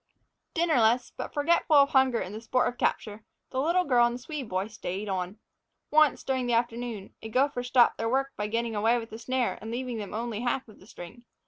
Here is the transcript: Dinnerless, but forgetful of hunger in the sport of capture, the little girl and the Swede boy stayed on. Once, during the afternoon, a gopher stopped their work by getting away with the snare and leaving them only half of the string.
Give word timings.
Dinnerless, 0.55 1.11
but 1.15 1.31
forgetful 1.31 1.75
of 1.77 1.89
hunger 1.89 2.19
in 2.19 2.33
the 2.33 2.41
sport 2.41 2.67
of 2.67 2.79
capture, 2.79 3.23
the 3.51 3.61
little 3.61 3.83
girl 3.83 4.07
and 4.07 4.15
the 4.15 4.19
Swede 4.19 4.49
boy 4.49 4.65
stayed 4.67 5.07
on. 5.07 5.37
Once, 5.91 6.23
during 6.23 6.47
the 6.47 6.53
afternoon, 6.55 7.13
a 7.21 7.29
gopher 7.29 7.61
stopped 7.61 7.99
their 7.99 8.09
work 8.09 8.31
by 8.35 8.47
getting 8.47 8.75
away 8.75 8.97
with 8.97 9.11
the 9.11 9.19
snare 9.19 9.59
and 9.61 9.69
leaving 9.69 9.99
them 9.99 10.15
only 10.15 10.39
half 10.41 10.67
of 10.67 10.79
the 10.79 10.87
string. 10.87 11.23